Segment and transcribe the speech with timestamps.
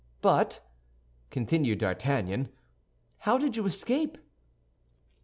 [0.21, 0.61] "But,"
[1.29, 2.49] continued D'Artagnan,
[3.19, 4.17] "how did you escape?"